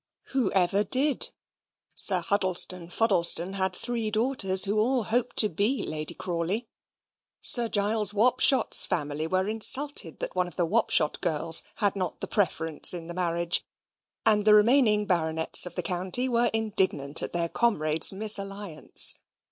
Who 0.33 0.51
ever 0.53 0.83
did? 0.83 1.29
Sir 1.93 2.21
Huddleston 2.21 2.87
Fuddleston 2.89 3.53
had 3.53 3.75
three 3.75 4.09
daughters 4.09 4.65
who 4.65 4.79
all 4.79 5.03
hoped 5.03 5.35
to 5.37 5.47
be 5.47 5.85
Lady 5.85 6.15
Crawley. 6.15 6.67
Sir 7.39 7.67
Giles 7.69 8.11
Wapshot's 8.11 8.87
family 8.87 9.27
were 9.27 9.47
insulted 9.47 10.17
that 10.19 10.35
one 10.35 10.47
of 10.47 10.55
the 10.55 10.65
Wapshot 10.65 11.21
girls 11.21 11.61
had 11.75 11.95
not 11.95 12.19
the 12.19 12.25
preference 12.27 12.95
in 12.95 13.05
the 13.05 13.13
marriage, 13.13 13.63
and 14.25 14.43
the 14.43 14.55
remaining 14.55 15.05
baronets 15.05 15.67
of 15.67 15.75
the 15.75 15.83
county 15.83 16.27
were 16.27 16.49
indignant 16.51 17.21
at 17.21 17.31
their 17.31 17.47
comrade's 17.47 18.11
misalliance. 18.11 19.19